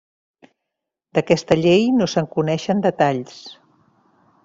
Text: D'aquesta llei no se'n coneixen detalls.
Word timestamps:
D'aquesta 1.17 1.59
llei 1.61 1.87
no 1.99 2.09
se'n 2.17 2.31
coneixen 2.39 2.85
detalls. 2.89 3.41